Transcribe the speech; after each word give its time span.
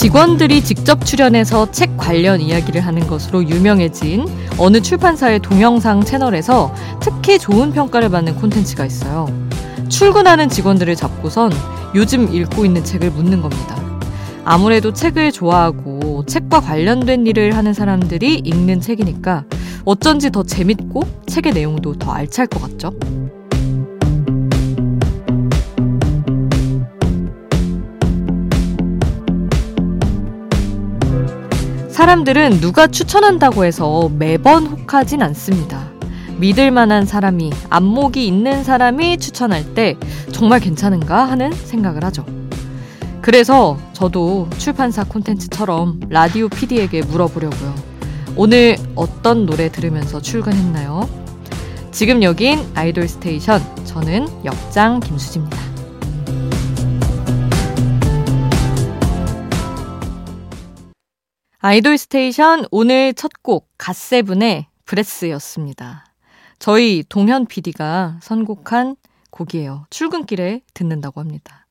직원들이 0.00 0.64
직접 0.64 1.04
출연해서 1.04 1.70
책 1.72 1.96
관련 1.98 2.40
이야기를 2.40 2.80
하는 2.80 3.06
것으로 3.06 3.46
유명해진 3.46 4.26
어느 4.58 4.80
출판사의 4.80 5.40
동영상 5.40 6.02
채널에서 6.02 6.74
특히 7.00 7.38
좋은 7.38 7.70
평가를 7.70 8.08
받는 8.08 8.36
콘텐츠가 8.36 8.86
있어요. 8.86 9.28
출근하는 9.90 10.48
직원들을 10.48 10.94
잡고선 10.96 11.52
요즘 11.94 12.32
읽고 12.32 12.64
있는 12.64 12.82
책을 12.84 13.10
묻는 13.10 13.42
겁니다. 13.42 13.76
아무래도 14.44 14.92
책을 14.92 15.32
좋아하고 15.32 16.24
책과 16.26 16.60
관련된 16.60 17.26
일을 17.26 17.56
하는 17.56 17.74
사람들이 17.74 18.36
읽는 18.44 18.80
책이니까 18.80 19.44
어쩐지 19.84 20.30
더 20.30 20.44
재밌고 20.44 21.02
책의 21.26 21.52
내용도 21.52 21.94
더 21.98 22.12
알찰 22.12 22.46
것 22.46 22.62
같죠? 22.62 22.92
사람들은 31.90 32.60
누가 32.60 32.86
추천한다고 32.86 33.64
해서 33.64 34.08
매번 34.16 34.66
혹하진 34.66 35.20
않습니다. 35.22 35.89
믿을 36.40 36.70
만한 36.70 37.04
사람이, 37.04 37.52
안목이 37.68 38.26
있는 38.26 38.64
사람이 38.64 39.18
추천할 39.18 39.74
때 39.74 39.96
정말 40.32 40.60
괜찮은가 40.60 41.26
하는 41.26 41.52
생각을 41.52 42.02
하죠. 42.04 42.24
그래서 43.20 43.76
저도 43.92 44.48
출판사 44.56 45.04
콘텐츠처럼 45.04 46.00
라디오 46.08 46.48
PD에게 46.48 47.02
물어보려고요. 47.02 47.74
오늘 48.36 48.76
어떤 48.94 49.44
노래 49.44 49.70
들으면서 49.70 50.22
출근했나요? 50.22 51.08
지금 51.92 52.22
여긴 52.22 52.58
아이돌 52.74 53.06
스테이션. 53.06 53.60
저는 53.84 54.26
역장 54.44 55.00
김수지입니다. 55.00 55.58
아이돌 61.58 61.98
스테이션 61.98 62.64
오늘 62.70 63.12
첫 63.12 63.30
곡 63.42 63.68
갓세븐의 63.76 64.66
Breath였습니다. 64.86 66.09
저희 66.60 67.02
동현 67.08 67.46
PD가 67.46 68.18
선곡한 68.22 68.94
곡이에요. 69.30 69.86
출근길에 69.88 70.60
듣는다고 70.74 71.18
합니다. 71.18 71.66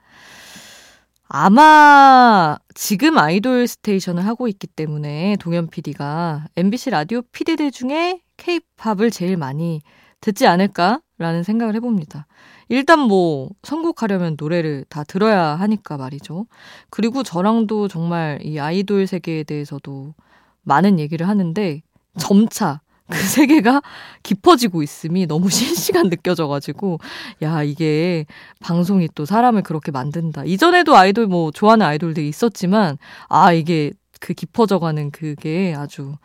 아마 1.28 2.58
지금 2.74 3.20
아이돌 3.20 3.68
스테이션을 3.68 4.26
하고 4.26 4.48
있기 4.48 4.66
때문에 4.66 5.38
동현 5.40 5.68
PD가 5.68 6.48
MBC 6.56 6.90
라디오 6.90 7.22
PD들 7.22 7.70
중에 7.70 8.22
케이팝을 8.38 9.12
제일 9.12 9.38
많이 9.38 9.84
듣지 10.22 10.48
않을까라는 10.48 11.44
생각을 11.44 11.76
해봅니다. 11.76 12.26
일단 12.68 13.00
뭐 13.00 13.52
선곡하려면 13.62 14.38
노래를 14.40 14.86
다 14.90 15.04
들어야 15.04 15.50
하니까 15.50 15.98
말이죠. 15.98 16.48
그리고 16.90 17.22
저랑도 17.22 17.90
정말 17.90 18.40
이 18.42 18.58
아이돌 18.58 19.06
세계에 19.06 19.44
대해서도 19.44 20.16
많은 20.64 20.98
얘기를 20.98 21.28
하는데 21.28 21.84
점차 22.18 22.82
그 23.10 23.18
세계가 23.18 23.82
깊어지고 24.24 24.84
있음이 24.84 25.28
너무 25.28 25.50
실시간 25.52 26.10
느껴져가지고, 26.10 27.00
야, 27.42 27.64
이게 27.64 28.26
방송이 28.60 29.10
또 29.16 29.26
사람을 29.26 29.64
그렇게 29.64 29.92
만든다. 29.92 30.46
이전에도 30.46 30.96
아이돌 30.96 31.28
뭐 31.28 31.52
좋아하는 31.52 31.86
아이돌들이 31.86 32.28
있었지만, 32.30 32.98
아, 33.28 33.52
이게 33.54 33.92
그 34.20 34.34
깊어져가는 34.34 35.12
그게 35.12 35.74
아주 35.78 36.16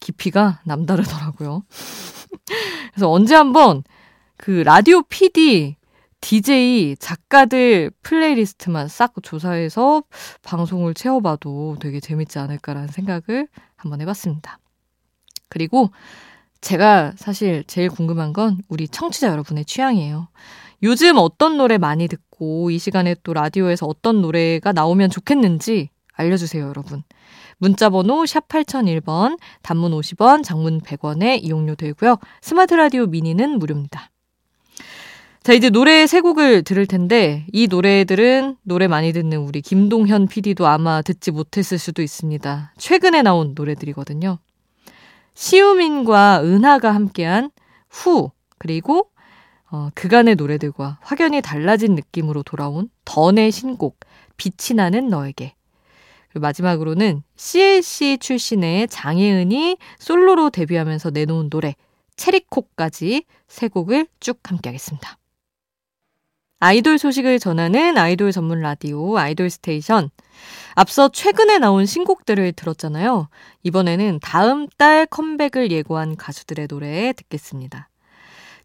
깊이가 0.00 0.60
남다르더라고요. 0.64 1.62
그래서 2.94 3.10
언제 3.10 3.34
한번 3.34 3.82
그 4.36 4.62
라디오 4.64 5.02
PD 5.02 5.76
DJ 6.20 6.96
작가들 6.98 7.90
playlist만 8.02 8.88
싹 8.88 9.14
조사해서 9.22 10.02
방송을 10.42 10.94
채워봐도 10.94 11.76
되게 11.80 12.00
재밌지 12.00 12.38
않을까라는 12.38 12.88
생각을 12.88 13.48
한번 13.76 14.00
해봤습니다. 14.00 14.58
그리고 15.48 15.90
제가 16.60 17.12
사실 17.16 17.64
제일 17.66 17.88
궁금한 17.88 18.32
건 18.32 18.58
우리 18.68 18.88
청취자 18.88 19.28
여러분의 19.28 19.64
취향이에요. 19.64 20.28
요즘 20.82 21.18
어떤 21.18 21.56
노래 21.56 21.78
많이 21.78 22.08
듣고 22.08 22.70
이 22.70 22.78
시간에 22.78 23.14
또 23.22 23.32
라디오에서 23.32 23.86
어떤 23.86 24.22
노래가 24.22 24.72
나오면 24.72 25.10
좋겠는지 25.10 25.90
알려주세요, 26.14 26.66
여러분. 26.66 27.02
문자번호 27.58 28.26
샵 28.26 28.48
8001번, 28.48 29.38
단문 29.62 29.92
50원, 29.92 30.44
장문 30.44 30.80
100원에 30.80 31.42
이용료 31.42 31.74
되고요. 31.76 32.16
스마트 32.40 32.74
라디오 32.74 33.06
미니는 33.06 33.58
무료입니다. 33.58 34.10
자, 35.42 35.52
이제 35.54 35.70
노래 35.70 36.06
세 36.06 36.20
곡을 36.20 36.62
들을 36.62 36.86
텐데 36.86 37.46
이 37.52 37.68
노래들은 37.68 38.56
노래 38.62 38.86
많이 38.86 39.12
듣는 39.12 39.38
우리 39.38 39.62
김동현 39.62 40.28
PD도 40.28 40.66
아마 40.66 41.02
듣지 41.02 41.30
못했을 41.30 41.78
수도 41.78 42.02
있습니다. 42.02 42.74
최근에 42.76 43.22
나온 43.22 43.54
노래들이거든요. 43.56 44.38
시우민과 45.38 46.40
은하가 46.42 46.92
함께한 46.92 47.52
후 47.88 48.32
그리고 48.58 49.12
어, 49.70 49.88
그간의 49.94 50.34
노래들과 50.34 50.98
확연히 51.00 51.40
달라진 51.40 51.94
느낌으로 51.94 52.42
돌아온 52.42 52.90
던의 53.04 53.52
신곡 53.52 54.00
빛이 54.36 54.74
나는 54.74 55.08
너에게 55.08 55.54
그리고 56.30 56.40
마지막으로는 56.40 57.22
CLC 57.36 58.18
출신의 58.18 58.88
장혜은이 58.88 59.78
솔로로 60.00 60.50
데뷔하면서 60.50 61.10
내놓은 61.10 61.50
노래 61.50 61.76
Cherry 62.16 62.59
Coke까지 62.59 63.24
세 63.46 63.68
곡을 63.68 64.08
쭉 64.18 64.40
함께 64.42 64.70
하겠습니다. 64.70 65.18
아이돌 66.60 66.98
소식을 66.98 67.38
전하는 67.38 67.96
아이돌 67.96 68.32
전문 68.32 68.60
라디오 68.60 69.16
아이돌 69.16 69.48
스테이션. 69.48 70.10
앞서 70.74 71.08
최근에 71.08 71.58
나온 71.58 71.86
신곡들을 71.86 72.52
들었잖아요. 72.52 73.28
이번에는 73.62 74.18
다음 74.20 74.66
달 74.76 75.06
컴백을 75.06 75.70
예고한 75.70 76.16
가수들의 76.16 76.66
노래 76.66 77.12
듣겠습니다. 77.12 77.88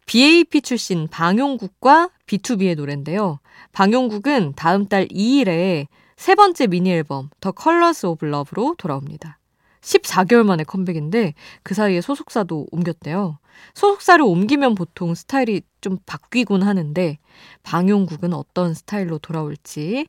BAP 0.06 0.62
출신 0.62 1.06
방용국과 1.06 2.10
BTOB의 2.26 2.76
노래인데요. 2.76 3.38
방용국은 3.72 4.54
다음 4.56 4.86
달 4.86 5.06
2일에 5.06 5.86
세 6.16 6.34
번째 6.34 6.66
미니 6.66 6.90
앨범 6.90 7.30
The 7.40 7.52
Colors 7.52 8.06
of 8.06 8.24
Love로 8.24 8.74
돌아옵니다. 8.76 9.38
14개월 9.84 10.44
만에 10.44 10.64
컴백인데 10.64 11.34
그 11.62 11.74
사이에 11.74 12.00
소속사도 12.00 12.66
옮겼대요. 12.72 13.38
소속사를 13.74 14.24
옮기면 14.24 14.74
보통 14.74 15.14
스타일이 15.14 15.62
좀 15.80 15.98
바뀌곤 16.06 16.62
하는데 16.62 17.18
방용국은 17.62 18.32
어떤 18.32 18.74
스타일로 18.74 19.18
돌아올지 19.18 20.06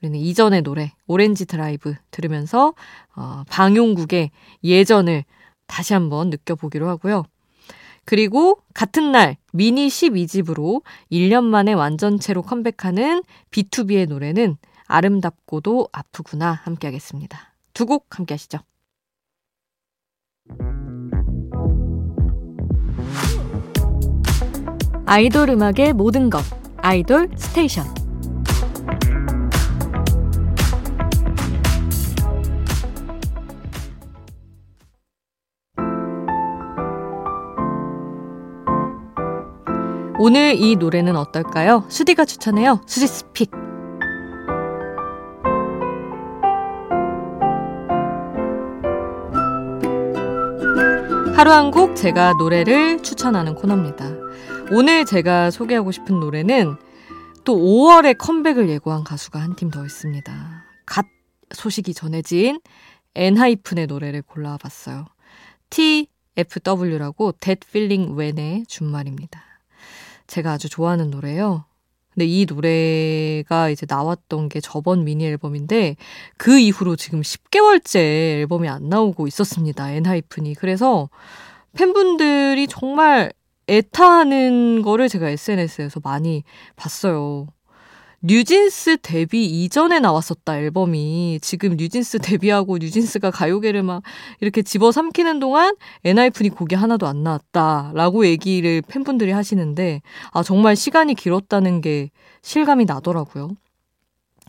우리는 0.00 0.18
이전의 0.18 0.62
노래 0.62 0.92
Orange 1.06 1.46
Drive 1.46 1.94
들으면서 2.10 2.74
어, 3.14 3.42
방용국의 3.48 4.30
예전을 4.62 5.24
다시 5.66 5.94
한번 5.94 6.30
느껴보기로 6.30 6.88
하고요. 6.88 7.24
그리고 8.04 8.60
같은 8.72 9.10
날 9.10 9.36
미니 9.52 9.88
12집으로 9.88 10.82
1년 11.10 11.42
만에 11.42 11.72
완전체로 11.72 12.42
컴백하는 12.42 13.24
B2B의 13.50 14.08
노래는 14.08 14.56
아름답고도 14.86 15.88
아프구나 15.92 16.52
함께 16.52 16.86
하겠습니다. 16.86 17.52
두 17.74 17.86
곡 17.86 18.06
함께 18.16 18.34
하시죠. 18.34 18.58
아이돌 25.06 25.50
음악의 25.50 25.92
모든 25.94 26.30
것 26.30 26.42
아이돌 26.82 27.30
스테이션 27.36 27.86
오늘 40.18 40.54
이 40.56 40.76
노래는 40.76 41.14
어떨까요? 41.16 41.84
수디가 41.88 42.24
추천해요. 42.24 42.80
수지 42.86 43.06
스픽. 43.06 43.50
하루 51.34 51.50
한 51.52 51.70
곡 51.70 51.94
제가 51.96 52.32
노래를 52.38 53.02
추천하는 53.02 53.54
코너입니다. 53.54 54.25
오늘 54.72 55.04
제가 55.04 55.50
소개하고 55.50 55.92
싶은 55.92 56.18
노래는 56.20 56.76
또 57.44 57.56
5월에 57.56 58.18
컴백을 58.18 58.68
예고한 58.68 59.04
가수가 59.04 59.38
한 59.40 59.54
팀 59.54 59.70
더 59.70 59.84
있습니다. 59.84 60.64
갓 60.84 61.06
소식이 61.54 61.94
전해진 61.94 62.60
엔하이픈의 63.14 63.86
노래를 63.86 64.22
골라봤어요. 64.22 65.06
TFW라고 65.70 67.32
That 67.40 67.66
Feeling 67.68 68.18
When의 68.18 68.64
준말입니다. 68.66 69.42
제가 70.26 70.52
아주 70.52 70.68
좋아하는 70.68 71.10
노래예요. 71.10 71.64
근데 72.12 72.26
이 72.26 72.46
노래가 72.46 73.68
이제 73.70 73.86
나왔던 73.88 74.48
게 74.48 74.60
저번 74.60 75.04
미니 75.04 75.26
앨범인데 75.26 75.96
그 76.38 76.58
이후로 76.58 76.96
지금 76.96 77.20
10개월째 77.20 77.96
앨범이 78.40 78.68
안 78.68 78.88
나오고 78.88 79.28
있었습니다. 79.28 79.92
엔하이픈이. 79.92 80.54
그래서 80.54 81.08
팬분들이 81.74 82.66
정말 82.66 83.32
애타하는 83.68 84.82
거를 84.82 85.08
제가 85.08 85.28
SNS에서 85.30 86.00
많이 86.02 86.44
봤어요. 86.76 87.48
뉴진스 88.22 88.96
데뷔 89.02 89.44
이전에 89.44 90.00
나왔었다 90.00 90.58
앨범이 90.58 91.38
지금 91.42 91.76
뉴진스 91.76 92.18
데뷔하고 92.18 92.78
뉴진스가 92.78 93.30
가요계를 93.30 93.82
막 93.82 94.02
이렇게 94.40 94.62
집어삼키는 94.62 95.38
동안 95.38 95.76
엔하이픈이 96.02 96.48
곡이 96.50 96.74
하나도 96.74 97.06
안 97.06 97.22
나왔다라고 97.22 98.26
얘기를 98.26 98.82
팬분들이 98.82 99.30
하시는데 99.32 100.00
아 100.32 100.42
정말 100.42 100.76
시간이 100.76 101.14
길었다는 101.14 101.80
게 101.82 102.10
실감이 102.42 102.86
나더라고요. 102.86 103.50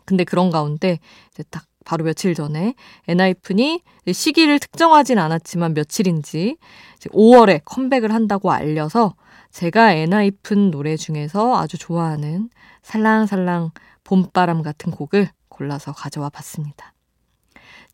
근데 0.05 0.23
그런 0.23 0.49
가운데 0.49 0.99
이제 1.33 1.43
딱 1.51 1.65
바로 1.87 2.03
며칠 2.03 2.35
전에 2.35 2.75
엔하이픈이 3.07 3.81
시기를 4.11 4.59
특정하진 4.59 5.19
않았지만 5.19 5.73
며칠인지 5.73 6.57
5월에 6.99 7.61
컴백을 7.63 8.13
한다고 8.13 8.51
알려서 8.51 9.15
제가 9.51 9.93
엔하이픈 9.93 10.69
노래 10.69 10.97
중에서 10.97 11.57
아주 11.57 11.77
좋아하는 11.77 12.49
살랑살랑 12.81 13.71
봄바람 14.03 14.63
같은 14.63 14.91
곡을 14.91 15.29
골라서 15.47 15.93
가져와 15.93 16.29
봤습니다. 16.29 16.93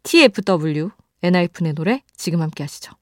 TFW 0.01 0.89
엔하이픈의 1.21 1.73
노래 1.73 2.01
지금 2.17 2.41
함께 2.41 2.63
하시죠. 2.63 2.93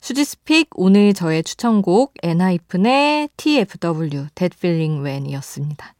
수지's 0.00 0.42
pick 0.42 0.70
오늘 0.76 1.12
저의 1.12 1.44
추천곡 1.44 2.14
엔하이픈의 2.22 3.28
TFW 3.36 4.28
That 4.34 4.56
Feeling 4.56 5.06
When이었습니다. 5.06 5.94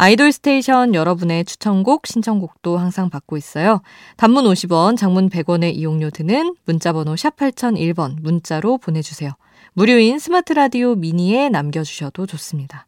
아이돌 0.00 0.30
스테이션 0.30 0.94
여러분의 0.94 1.44
추천곡, 1.44 2.06
신청곡도 2.06 2.78
항상 2.78 3.10
받고 3.10 3.36
있어요. 3.36 3.82
단문 4.16 4.44
50원, 4.44 4.96
장문 4.96 5.28
100원의 5.28 5.74
이용료 5.74 6.10
드는 6.10 6.54
문자번호 6.66 7.16
샵 7.16 7.34
8001번 7.36 8.22
문자로 8.22 8.78
보내주세요. 8.78 9.32
무료인 9.72 10.20
스마트 10.20 10.52
라디오 10.52 10.94
미니에 10.94 11.48
남겨주셔도 11.48 12.26
좋습니다. 12.26 12.86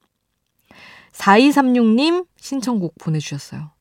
4236님 1.13 2.27
신청곡 2.37 2.95
보내주셨어요. 2.99 3.73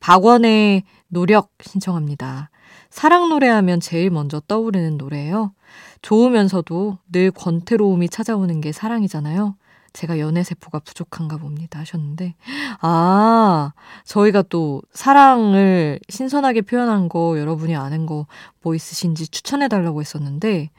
박원의 0.00 0.82
노력 1.08 1.52
신청합니다. 1.62 2.50
사랑 2.90 3.30
노래하면 3.30 3.80
제일 3.80 4.10
먼저 4.10 4.40
떠오르는 4.40 4.98
노래예요. 4.98 5.54
좋으면서도 6.02 6.98
늘 7.10 7.30
권태로움이 7.30 8.10
찾아오는 8.10 8.60
게 8.60 8.72
사랑이잖아요. 8.72 9.56
제가 9.94 10.18
연애세포가 10.18 10.80
부족한가 10.80 11.38
봅니다 11.38 11.78
하셨는데, 11.80 12.34
아, 12.80 13.72
저희가 14.04 14.42
또 14.42 14.82
사랑을 14.92 16.00
신선하게 16.10 16.62
표현한 16.62 17.08
거 17.08 17.38
여러분이 17.38 17.74
아는 17.74 18.04
거 18.06 18.26
뭐 18.62 18.74
있으신지 18.74 19.28
추천해달라고 19.28 20.00
했었는데, 20.00 20.70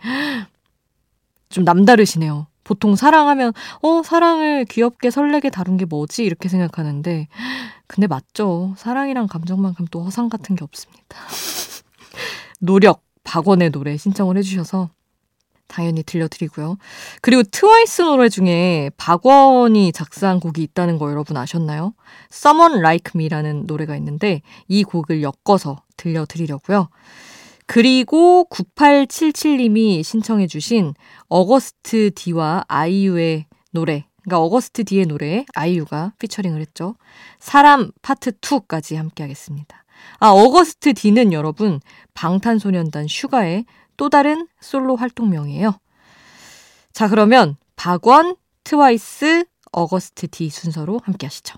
좀 1.49 1.63
남다르시네요. 1.63 2.47
보통 2.63 2.95
사랑하면, 2.95 3.53
어, 3.83 4.01
사랑을 4.03 4.65
귀엽게 4.65 5.11
설레게 5.11 5.51
다룬 5.51 5.77
게 5.77 5.85
뭐지? 5.85 6.23
이렇게 6.23 6.49
생각하는데, 6.49 7.27
근데 7.87 8.07
맞죠. 8.07 8.73
사랑이랑 8.77 9.27
감정만큼 9.27 9.85
또 9.91 10.03
허상 10.03 10.29
같은 10.29 10.55
게 10.55 10.63
없습니다. 10.63 11.15
노력, 12.59 13.03
박원의 13.23 13.69
노래 13.69 13.95
신청을 13.97 14.37
해주셔서 14.37 14.89
당연히 15.67 16.03
들려드리고요. 16.03 16.77
그리고 17.21 17.43
트와이스 17.43 18.03
노래 18.03 18.29
중에 18.29 18.91
박원이 18.97 19.91
작사한 19.91 20.39
곡이 20.39 20.61
있다는 20.63 20.97
거 20.97 21.09
여러분 21.09 21.37
아셨나요? 21.37 21.93
Someone 22.31 22.79
Like 22.79 23.11
Me라는 23.15 23.65
노래가 23.65 23.95
있는데 23.97 24.41
이 24.67 24.83
곡을 24.83 25.23
엮어서 25.23 25.81
들려드리려고요. 25.97 26.89
그리고 27.67 28.47
9877님이 28.49 30.03
신청해 30.03 30.47
주신 30.47 30.93
어거스트 31.29 32.11
D와 32.13 32.63
아이유의 32.67 33.47
노래 33.71 34.05
그러니까 34.25 34.39
어거스트 34.43 34.83
D의 34.83 35.05
노래 35.05 35.45
아이유가 35.53 36.13
피처링을 36.19 36.59
했죠. 36.61 36.95
사람 37.39 37.91
파트 38.01 38.31
2까지 38.31 38.95
함께 38.95 39.23
하겠습니다. 39.23 39.85
아, 40.19 40.29
어거스트 40.29 40.93
D는 40.93 41.31
여러분 41.33 41.79
방탄소년단 42.13 43.07
슈가의 43.07 43.65
또 43.97 44.09
다른 44.09 44.47
솔로 44.59 44.95
활동명이에요. 44.95 45.79
자, 46.93 47.07
그러면 47.07 47.57
박원, 47.75 48.35
트와이스, 48.63 49.45
어거스트 49.71 50.27
D 50.29 50.49
순서로 50.49 51.01
함께 51.03 51.27
하시죠. 51.27 51.57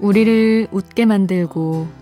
우리를 0.00 0.66
웃게 0.72 1.06
만들고 1.06 2.01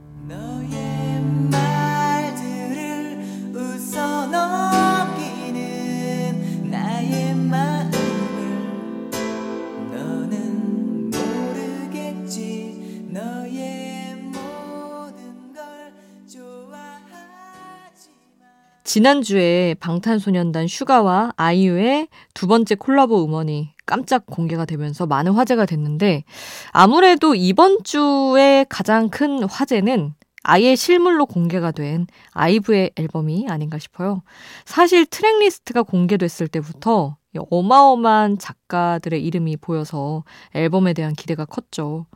지난주에 18.91 19.75
방탄소년단 19.79 20.67
슈가와 20.67 21.31
아이유의 21.37 22.09
두 22.33 22.45
번째 22.45 22.75
콜라보 22.75 23.23
음원이 23.23 23.69
깜짝 23.85 24.25
공개가 24.25 24.65
되면서 24.65 25.05
많은 25.05 25.31
화제가 25.31 25.65
됐는데 25.65 26.25
아무래도 26.73 27.33
이번 27.33 27.85
주에 27.85 28.65
가장 28.67 29.07
큰 29.07 29.45
화제는 29.45 30.13
아예 30.43 30.75
실물로 30.75 31.25
공개가 31.25 31.71
된 31.71 32.05
아이브의 32.33 32.91
앨범이 32.97 33.47
아닌가 33.47 33.79
싶어요. 33.79 34.23
사실 34.65 35.05
트랙 35.05 35.39
리스트가 35.39 35.83
공개됐을 35.83 36.49
때부터 36.49 37.15
어마어마한 37.49 38.39
작가들의 38.39 39.23
이름이 39.23 39.55
보여서 39.55 40.25
앨범에 40.53 40.91
대한 40.91 41.13
기대가 41.13 41.45
컸죠. 41.45 42.07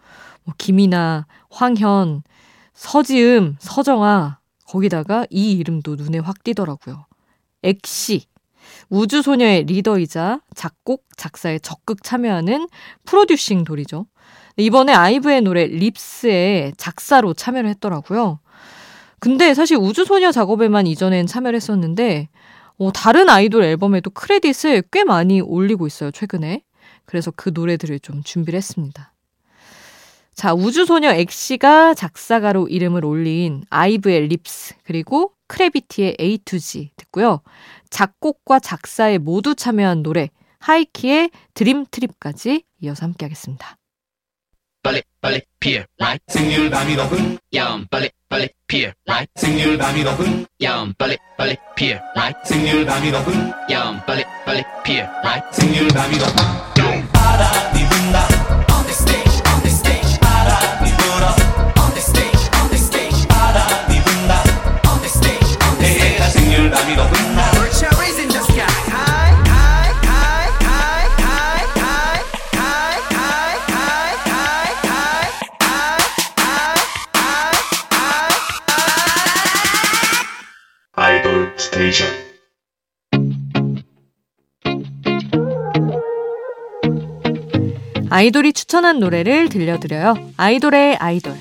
뭐 0.44 0.53
김이나 0.58 1.25
황현, 1.50 2.24
서지음, 2.74 3.55
서정아, 3.60 4.39
거기다가 4.65 5.25
이 5.29 5.53
이름도 5.53 5.95
눈에 5.95 6.19
확 6.19 6.43
띄더라고요. 6.43 7.05
엑시. 7.63 8.25
우주소녀의 8.89 9.65
리더이자 9.65 10.41
작곡, 10.55 11.05
작사에 11.17 11.60
적극 11.60 12.03
참여하는 12.03 12.67
프로듀싱 13.05 13.63
돌이죠. 13.63 14.05
이번에 14.57 14.93
아이브의 14.93 15.41
노래 15.41 15.65
Lips에 15.65 16.74
작사로 16.77 17.34
참여를 17.34 17.69
했더라고요. 17.72 18.39
근데 19.19 19.53
사실 19.53 19.77
우주소녀 19.77 20.31
작업에만 20.31 20.88
이전엔 20.88 21.27
참여를 21.27 21.55
했었는데, 21.57 22.29
어, 22.77 22.91
다른 22.91 23.29
아이돌 23.29 23.63
앨범에도 23.63 24.10
크레딧을 24.10 24.84
꽤 24.91 25.03
많이 25.03 25.41
올리고 25.41 25.88
있어요, 25.88 26.12
최근에. 26.12 26.62
그래서 27.05 27.31
그 27.36 27.51
노래들을 27.53 28.00
좀 28.00 28.24
준비를 28.24 28.57
했습니다. 28.57 29.13
자, 30.36 30.54
우주소녀 30.54 31.12
엑시가 31.12 31.94
작사가로 31.94 32.68
이름을 32.68 33.06
올린 33.06 33.63
아이브의 33.70 34.27
립스, 34.27 34.75
그리고 34.84 35.32
크래비티의 35.48 36.18
A 36.20 36.38
to 36.39 36.60
G 36.60 36.92
듣고요. 36.98 37.42
작곡과 37.89 38.60
작사에 38.60 39.18
모두 39.18 39.56
참여한 39.56 40.04
노래, 40.04 40.30
하이키의 40.60 41.30
드림 41.54 41.86
트립까지 41.89 42.63
이어서 42.82 43.06
함께 43.06 43.25
하겠습니다. 43.25 43.77
빨리 44.84 45.01
빨리 45.20 45.42
피어 45.60 45.84
라이 45.98 46.18
생률 46.27 46.70
밤이 46.70 46.96
높은 46.96 47.39
야음 47.56 47.88
빨리 47.89 48.10
빨리 48.30 48.50
피어 48.68 48.92
라이 49.06 49.25
생률 49.36 49.77
밤이 49.80 50.04
높은 50.04 50.46
야음 50.62 50.94
빨리 50.96 51.18
빨리 51.38 51.56
피어 51.75 51.98
라이 52.13 52.34
생률 52.44 52.86
밤이 52.86 53.10
높은 53.10 53.51
야음 53.72 54.00
빨리 54.06 54.24
빨리 54.46 54.63
피어 54.84 55.08
라이 55.24 55.42
생률 55.51 55.88
밤이 55.88 56.18
높은 56.18 57.08
바람이 57.12 57.80
분다 57.89 58.35
아이돌이 88.15 88.53
추천한 88.53 89.00
노래를 89.00 89.50
들려드려요. 89.50 90.15
아이돌의 90.38 90.95
아이돌. 90.95 91.36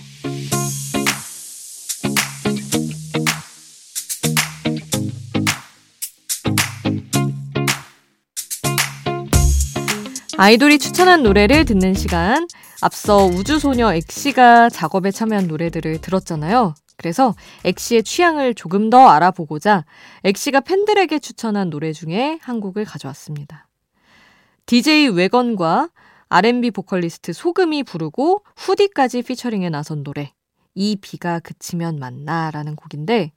아이돌이 10.36 10.80
추천한 10.80 11.22
노래를 11.22 11.64
듣는 11.64 11.94
시간. 11.94 12.48
앞서 12.82 13.24
우주소녀 13.24 13.94
엑시가 13.94 14.68
작업에 14.68 15.12
참여한 15.12 15.46
노래들을 15.46 16.00
들었잖아요. 16.00 16.74
그래서 16.96 17.36
엑시의 17.64 18.02
취향을 18.02 18.54
조금 18.56 18.90
더 18.90 19.06
알아보고자 19.10 19.84
엑시가 20.24 20.62
팬들에게 20.62 21.20
추천한 21.20 21.70
노래 21.70 21.92
중에 21.92 22.40
한 22.42 22.58
곡을 22.58 22.84
가져왔습니다. 22.84 23.68
DJ 24.66 25.10
웨건과 25.10 25.90
R&B 26.36 26.72
보컬리스트 26.72 27.32
소금이 27.32 27.84
부르고 27.84 28.44
후디까지 28.56 29.22
피처링에 29.22 29.70
나선 29.70 30.02
노래 30.02 30.32
이 30.74 30.96
비가 30.96 31.38
그치면 31.38 31.98
만나라는 31.98 32.76
곡인데 32.76 33.32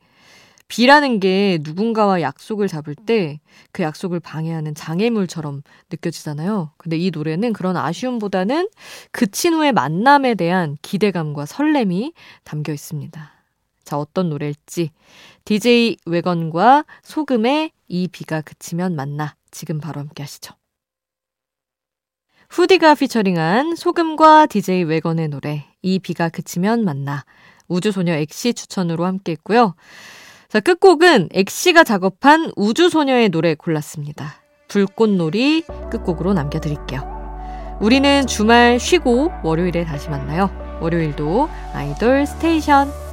비라는 0.68 1.20
게 1.20 1.60
누군가와 1.62 2.22
약속을 2.22 2.68
잡을 2.68 2.96
때 2.96 3.40
그 3.72 3.84
약속을 3.84 4.20
방해하는 4.20 4.74
장애물처럼 4.76 5.62
느껴지잖아요. 5.92 6.72
근데 6.78 6.98
이 6.98 7.12
노래는 7.12 7.54
그런 7.54 7.78
아쉬움보다는 7.78 8.70
그친 9.12 9.54
후의 9.54 9.72
만남에 9.72 10.36
대한 10.36 10.78
기대감과 10.82 11.46
설렘이 11.46 12.14
담겨 12.44 12.74
있습니다. 12.74 13.32
자, 13.84 13.98
어떤 13.98 14.30
노래일지 14.30 14.90
DJ 15.46 15.98
웨건과 16.06 16.86
소금의 17.04 17.72
이 17.88 18.08
비가 18.08 18.42
그치면 18.42 18.96
만나 18.96 19.36
지금 19.52 19.80
바로 19.80 20.02
함께 20.02 20.24
하시죠. 20.24 20.57
후디가 22.50 22.96
피처링한 22.96 23.76
소금과 23.76 24.48
DJ 24.48 24.84
웨건의 24.84 25.28
노래 25.28 25.66
이 25.82 26.00
비가 26.00 26.30
그치면 26.30 26.86
만나 26.86 27.24
우주소녀 27.68 28.14
엑시 28.14 28.54
추천으로 28.54 29.06
함께 29.06 29.34
했고요. 29.34 29.76
자, 30.48 30.60
끝곡은 30.60 31.30
엑시가 31.34 31.84
작업한 31.84 32.52
우주소녀의 32.56 33.30
노래 33.30 33.54
골랐습니다. 33.54 34.42
불꽃놀이 34.70 35.64
끝곡으로 35.92 36.34
남겨드릴게요. 36.34 37.78
우리는 37.82 38.26
주말 38.26 38.80
쉬고 38.80 39.32
월요일에 39.44 39.86
다시 39.86 40.10
만나요. 40.10 40.50
월요일도 40.82 41.50
아이돌 41.74 42.26
스테이션. 42.26 43.07